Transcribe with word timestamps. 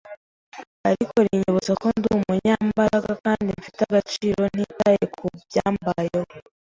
ariko 0.89 1.15
rinyibutsa 1.25 1.73
ko 1.81 1.87
ndim 1.97 2.13
umunyambaraga 2.19 3.11
kandi 3.25 3.49
mfite 3.59 3.79
agaciro 3.89 4.41
ntitaye 4.53 5.03
ku 5.15 5.23
byambayeho 5.41 6.33